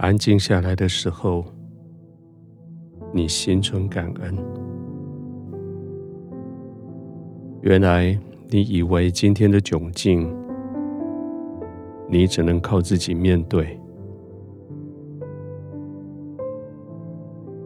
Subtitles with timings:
[0.00, 1.44] 安静下来的时候，
[3.12, 4.34] 你心存感恩。
[7.60, 8.18] 原来
[8.48, 10.34] 你以为今天的窘境，
[12.08, 13.78] 你只能靠自己面对。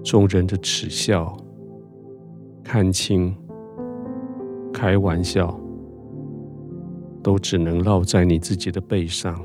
[0.02, 1.36] 众人的耻笑、
[2.64, 3.32] 看轻、
[4.72, 5.56] 开玩笑，
[7.22, 9.40] 都只能落在你自己的背上。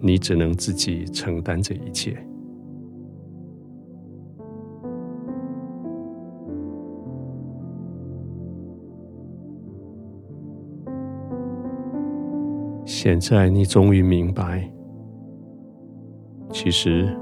[0.00, 2.16] 你只能自己承担这一切。
[12.84, 14.70] 现在你终于明白，
[16.50, 17.16] 其实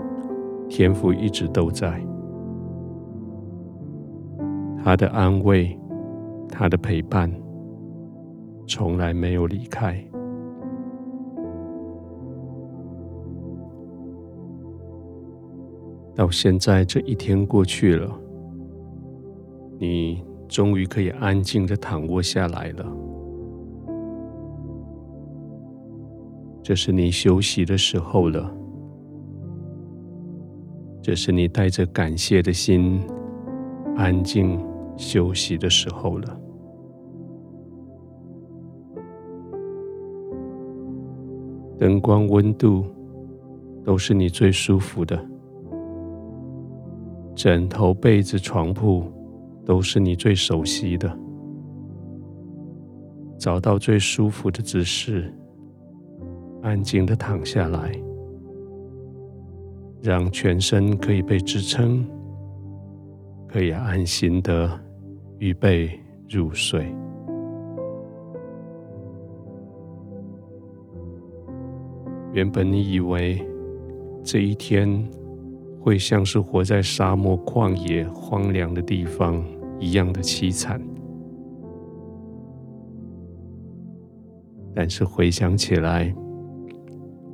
[0.69, 2.03] 天父一直都在，
[4.83, 5.79] 他的安慰，
[6.49, 7.31] 他的陪伴，
[8.67, 10.03] 从来没有离开。
[16.19, 18.13] 到现在这一天过去了，
[19.79, 22.85] 你终于可以安静的躺卧下来了。
[26.61, 28.53] 这是你休息的时候了，
[31.01, 33.01] 这是你带着感谢的心
[33.97, 34.61] 安静
[34.97, 36.41] 休息的时候了。
[41.79, 42.85] 灯光、温度
[43.85, 45.17] 都是你最舒服的。
[47.39, 49.05] 枕头、被子、床铺
[49.65, 51.17] 都是你最熟悉的。
[53.39, 55.33] 找到最舒服的姿势，
[56.63, 57.93] 安静的躺下来，
[60.03, 62.05] 让全身可以被支撑，
[63.47, 64.69] 可以安心的
[65.39, 65.89] 预备
[66.29, 66.93] 入睡。
[72.33, 73.41] 原本你以为
[74.25, 75.09] 这一天，
[75.81, 79.43] 会像是活在沙漠、旷野、荒凉的地方
[79.79, 80.81] 一样的凄惨，
[84.75, 86.15] 但是回想起来，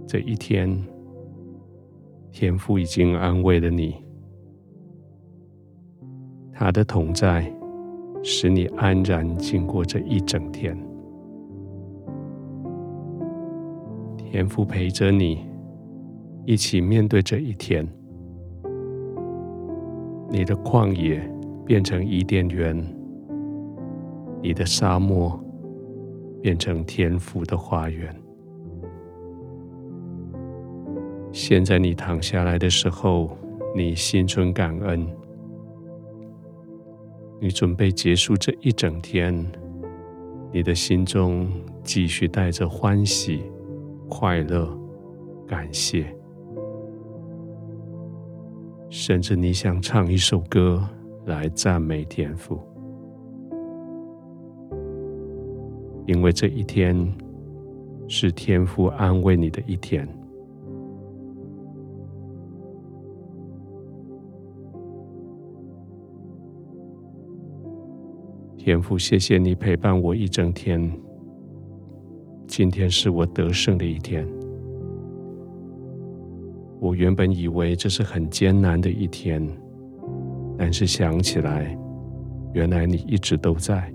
[0.06, 0.78] 这一天，
[2.30, 3.96] 天父已经安慰了你，
[6.52, 7.50] 他的同在
[8.22, 10.78] 使你安然经过这一整天，
[14.16, 15.46] 天父陪着你
[16.44, 17.88] 一起面对这一天。
[20.30, 21.22] 你的旷野
[21.64, 22.76] 变成伊甸园，
[24.42, 25.38] 你的沙漠
[26.42, 28.14] 变成天府的花园。
[31.32, 33.36] 现在你躺下来的时候，
[33.74, 35.06] 你心存感恩，
[37.40, 39.34] 你准备结束这一整天，
[40.52, 41.48] 你的心中
[41.82, 43.42] 继续带着欢喜、
[44.08, 44.68] 快乐、
[45.46, 46.06] 感谢。
[48.96, 50.80] 甚至你想唱一首歌
[51.26, 52.60] 来赞美天父，
[56.06, 56.96] 因为这一天
[58.06, 60.08] 是天父安慰你的一天。
[68.56, 70.88] 天父，谢谢你陪伴我一整天，
[72.46, 74.24] 今天是我得胜的一天。
[76.84, 79.42] 我原本以为这是很艰难的一天，
[80.58, 81.74] 但是想起来，
[82.52, 83.90] 原来你一直都在，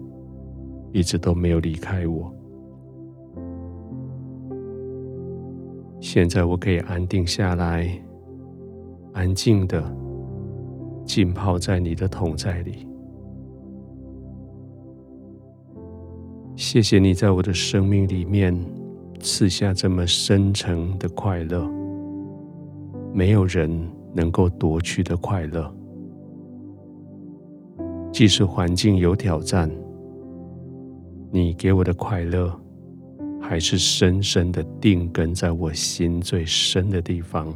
[0.91, 2.33] 一直都没有离开我。
[6.01, 7.87] 现在我可以安定下来，
[9.13, 9.83] 安静的
[11.05, 12.87] 浸泡在你的同在里。
[16.55, 18.59] 谢谢你在我的生命里面
[19.19, 21.78] 赐下这么深沉的快乐。
[23.13, 23.69] 没有人
[24.13, 25.73] 能够夺去的快乐，
[28.11, 29.69] 即使环境有挑战，
[31.31, 32.51] 你给我的快乐，
[33.41, 37.53] 还是深深的定根在我心最深的地方，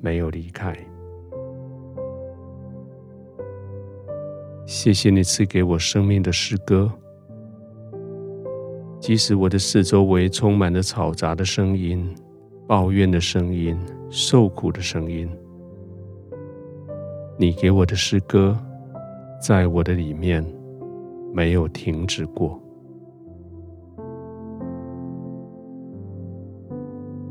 [0.00, 0.76] 没有离开。
[4.64, 6.90] 谢谢你赐给我生命的诗歌，
[9.00, 12.08] 即使我的四周围充满了嘈杂的声音。
[12.64, 13.76] 抱怨的声音，
[14.14, 15.26] 受苦的声音，
[17.38, 18.54] 你给我的诗歌，
[19.40, 20.44] 在我的里面
[21.32, 22.60] 没有停止过。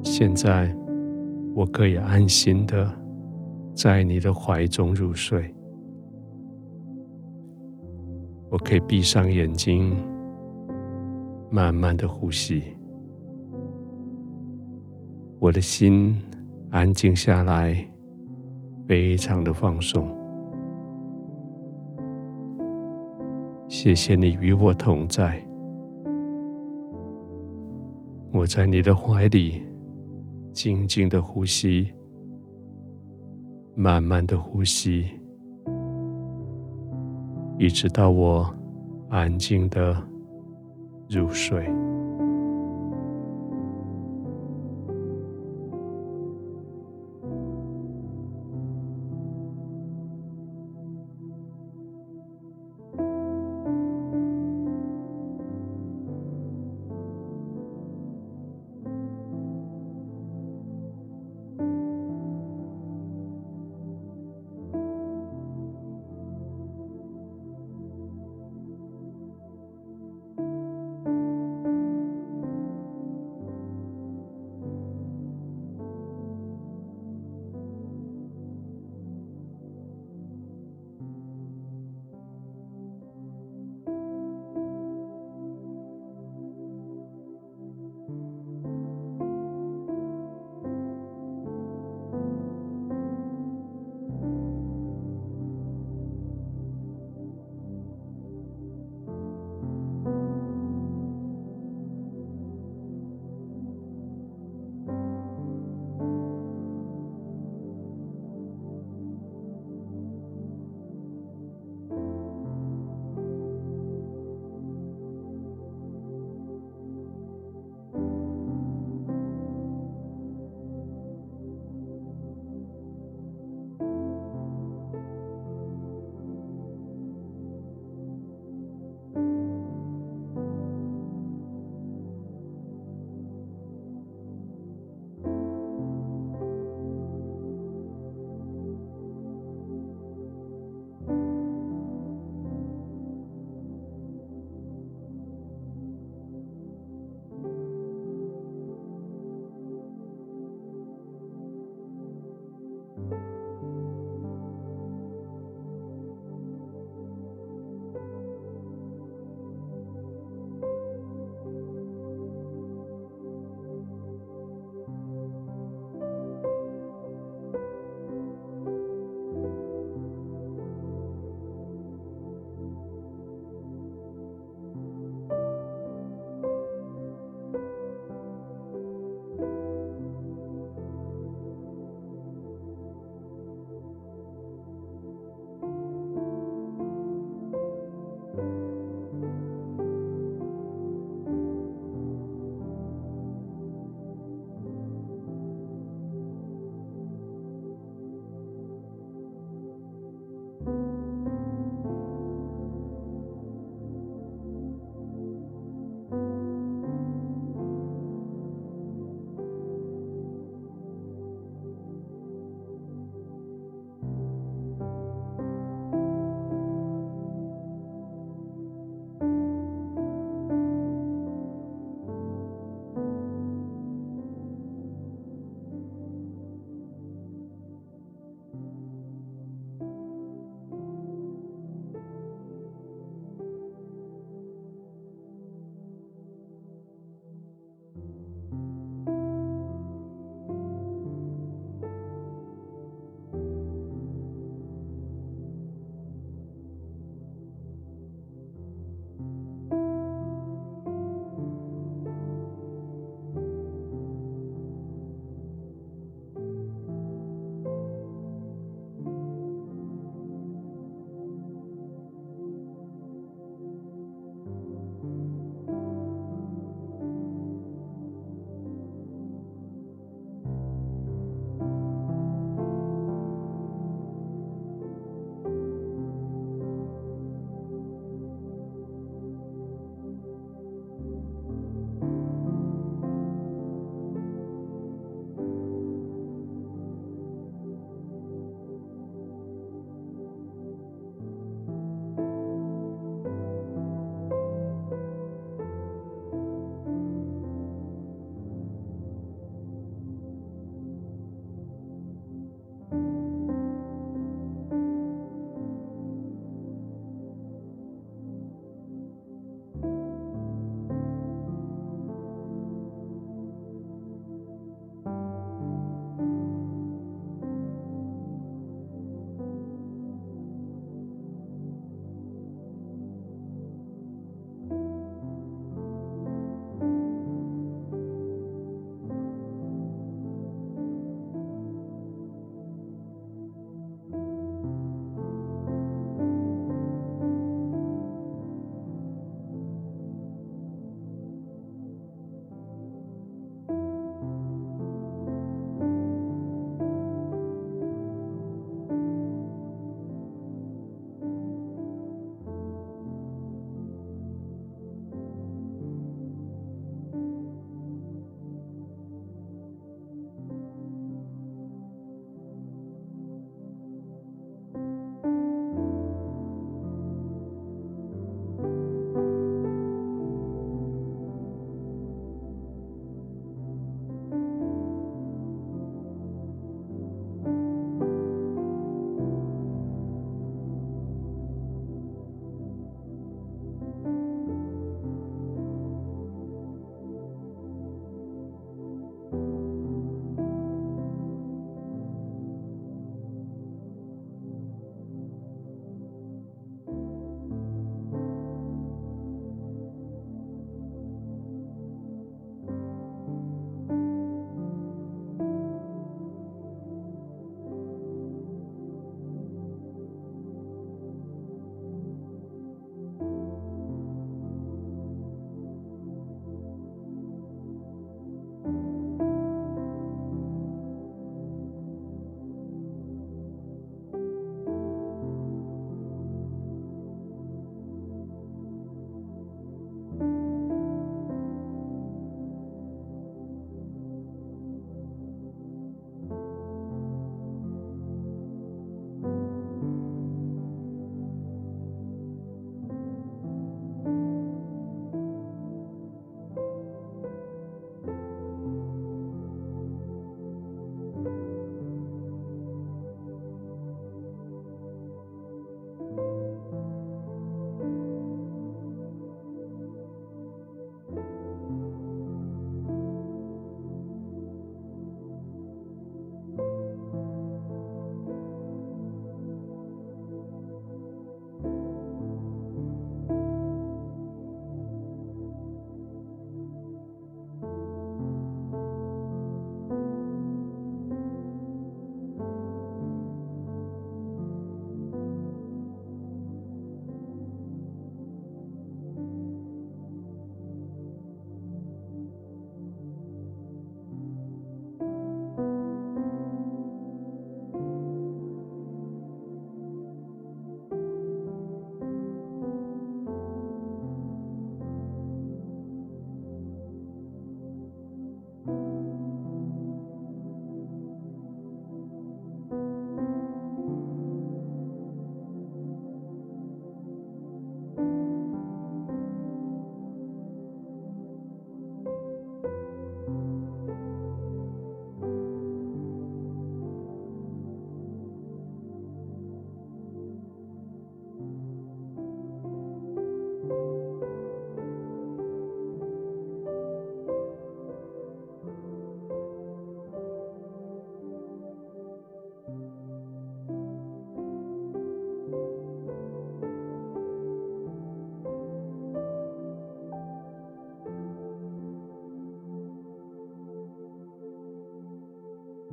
[0.01, 0.75] 现在
[1.54, 2.92] 我可以安心的
[3.75, 5.54] 在你的怀中入睡，
[8.50, 9.95] 我可以闭上眼睛，
[11.51, 12.63] 慢慢的呼吸。
[15.38, 16.19] 我的心
[16.71, 17.75] 安静下来，
[18.88, 20.07] 非常的放松。
[23.68, 25.45] 谢谢你与我同在，
[28.31, 29.62] 我在你的怀里
[30.53, 31.91] 静静的呼吸，
[33.75, 35.06] 慢慢的呼吸，
[37.57, 38.50] 一直到我
[39.09, 40.01] 安静的
[41.09, 41.69] 入睡。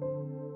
[0.01, 0.48] you.